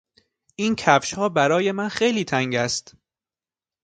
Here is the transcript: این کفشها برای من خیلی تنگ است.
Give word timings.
این 0.55 0.75
کفشها 0.75 1.29
برای 1.29 1.71
من 1.71 1.89
خیلی 1.89 2.23
تنگ 2.23 2.55
است. 2.55 2.95